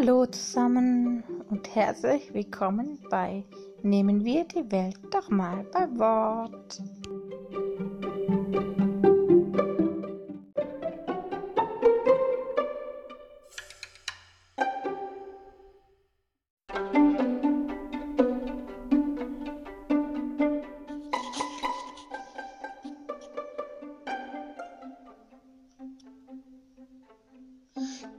[0.00, 3.42] Hallo zusammen und herzlich willkommen bei
[3.82, 6.80] Nehmen wir die Welt doch mal bei Wort.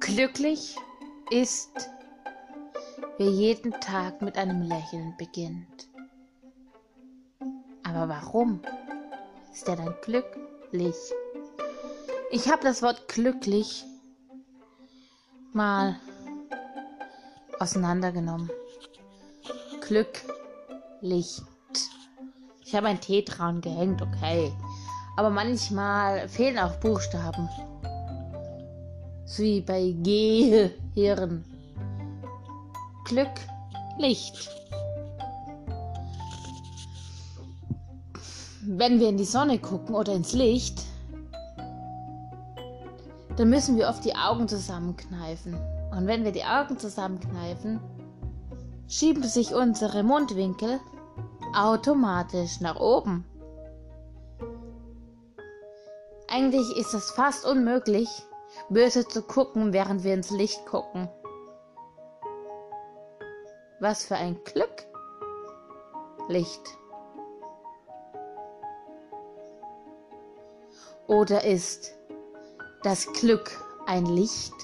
[0.00, 0.76] Glücklich
[1.30, 1.90] ist,
[3.18, 5.88] wer jeden Tag mit einem Lächeln beginnt.
[7.82, 8.60] Aber warum
[9.52, 10.96] ist er dann glücklich?
[12.30, 13.84] Ich habe das Wort glücklich
[15.52, 15.98] mal
[17.58, 18.50] auseinandergenommen.
[19.80, 21.40] Glücklich.
[22.64, 24.52] Ich habe ein T dran gehängt, okay.
[25.16, 27.48] Aber manchmal fehlen auch Buchstaben.
[29.34, 31.44] Wie bei Gehirn.
[33.04, 33.28] Glück,
[33.98, 34.50] Licht.
[38.62, 40.82] Wenn wir in die Sonne gucken oder ins Licht,
[43.36, 45.54] dann müssen wir oft die Augen zusammenkneifen.
[45.90, 47.80] Und wenn wir die Augen zusammenkneifen,
[48.88, 50.80] schieben sich unsere Mundwinkel
[51.54, 53.24] automatisch nach oben.
[56.28, 58.08] Eigentlich ist es fast unmöglich,
[58.68, 61.08] böse zu gucken, während wir ins Licht gucken.
[63.80, 64.86] Was für ein Glück!
[66.28, 66.62] Licht.
[71.06, 71.94] Oder ist
[72.82, 73.52] das Glück
[73.86, 74.54] ein Licht,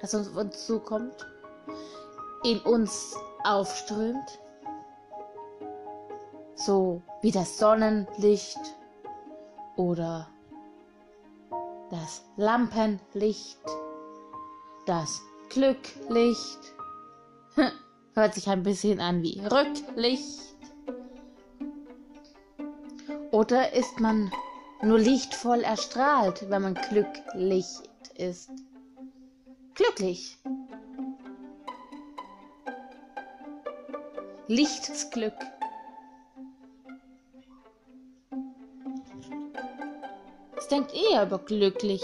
[0.00, 1.26] das uns, uns zukommt,
[2.44, 4.38] in uns aufströmt?
[6.54, 8.60] So wie das Sonnenlicht
[9.76, 10.28] oder
[11.90, 13.58] das Lampenlicht,
[14.86, 16.58] das Glücklicht.
[18.14, 20.40] Hört sich ein bisschen an wie Rücklicht.
[23.30, 24.30] Oder ist man
[24.82, 27.66] nur lichtvoll erstrahlt, wenn man glücklich
[28.16, 28.50] ist?
[29.74, 30.38] Glücklich.
[34.46, 35.34] Lichtsglück.
[40.64, 42.02] Was denkt ihr über glücklich?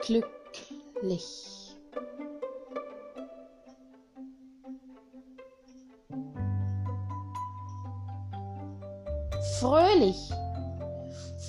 [0.00, 1.24] Glücklich.
[9.58, 10.18] Fröhlich.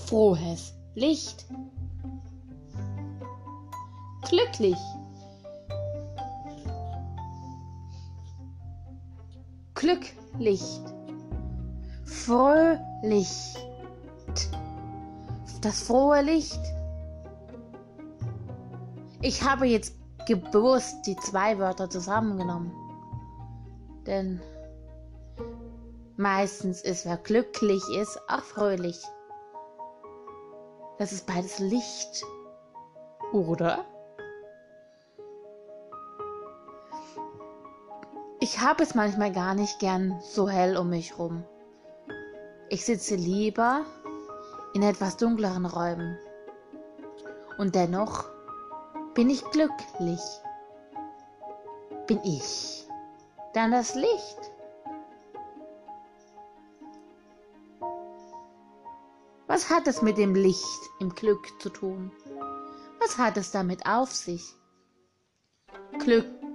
[0.06, 1.48] Frohes Licht.
[4.30, 4.78] Glücklich.
[9.82, 10.84] Glücklicht.
[12.06, 13.56] Fröhlich.
[15.62, 16.60] Das frohe Licht.
[19.24, 19.96] Ich habe jetzt
[20.52, 22.72] bewusst die zwei Wörter zusammengenommen.
[24.06, 24.40] Denn
[26.16, 29.02] meistens ist, wer glücklich ist, auch fröhlich.
[31.00, 32.24] Das ist beides Licht.
[33.34, 33.84] Oder?
[38.54, 41.46] Ich habe es manchmal gar nicht gern so hell um mich rum.
[42.68, 43.86] Ich sitze lieber
[44.74, 46.18] in etwas dunkleren Räumen.
[47.58, 48.26] Und dennoch
[49.14, 50.20] bin ich glücklich.
[52.08, 52.86] Bin ich
[53.54, 54.52] dann das Licht?
[59.48, 62.12] Was hat es mit dem Licht im Glück zu tun?
[63.00, 64.44] Was hat es damit auf sich?
[66.00, 66.52] Glücklich.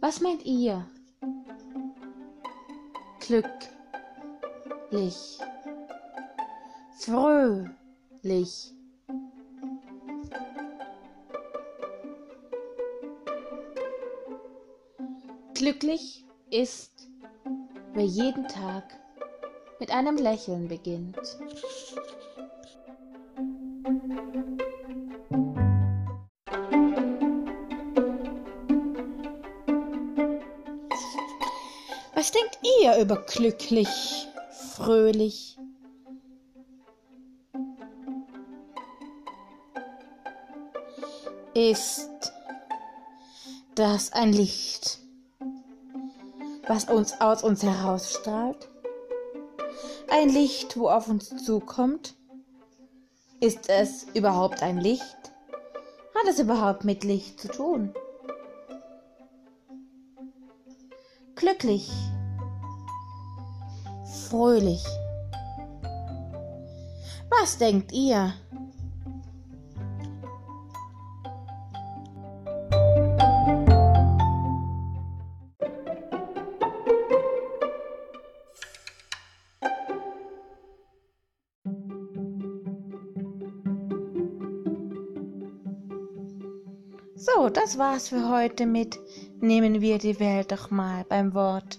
[0.00, 0.86] Was meint ihr?
[3.20, 3.58] Glücklich.
[7.00, 8.72] Fröhlich.
[15.54, 17.08] Glücklich ist,
[17.92, 18.84] wer jeden Tag
[19.80, 21.18] mit einem Lächeln beginnt.
[32.98, 35.56] Denkt ihr über glücklich, fröhlich?
[41.54, 42.32] Ist
[43.74, 45.00] das ein Licht,
[46.66, 48.68] was uns aus uns herausstrahlt?
[50.08, 52.14] Ein Licht, wo auf uns zukommt?
[53.40, 55.04] Ist es überhaupt ein Licht?
[56.14, 57.94] Hat es überhaupt mit Licht zu tun?
[61.38, 61.88] glücklich,
[64.18, 64.84] fröhlich.
[67.30, 68.34] Was denkt ihr?
[87.14, 88.98] So, das war's für heute mit
[89.40, 91.78] Nehmen wir die Welt doch mal beim Wort.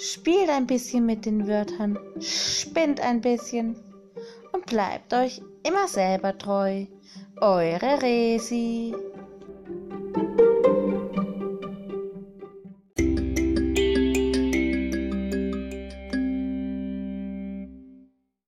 [0.00, 3.74] Spielt ein bisschen mit den Wörtern, spinnt ein bisschen
[4.52, 6.86] und bleibt euch immer selber treu.
[7.40, 8.94] Eure Resi.